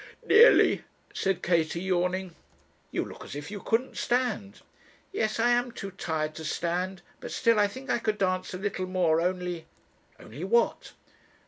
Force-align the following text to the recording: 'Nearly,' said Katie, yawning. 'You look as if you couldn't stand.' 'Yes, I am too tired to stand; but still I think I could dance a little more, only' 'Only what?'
'Nearly,' 0.25 0.83
said 1.13 1.43
Katie, 1.43 1.81
yawning. 1.83 2.33
'You 2.89 3.05
look 3.05 3.23
as 3.23 3.35
if 3.35 3.51
you 3.51 3.59
couldn't 3.59 3.97
stand.' 3.97 4.61
'Yes, 5.13 5.39
I 5.39 5.51
am 5.51 5.71
too 5.71 5.91
tired 5.91 6.33
to 6.37 6.43
stand; 6.43 7.03
but 7.19 7.29
still 7.29 7.59
I 7.59 7.67
think 7.67 7.91
I 7.91 7.99
could 7.99 8.17
dance 8.17 8.51
a 8.55 8.57
little 8.57 8.87
more, 8.87 9.21
only' 9.21 9.67
'Only 10.19 10.43
what?' 10.43 10.93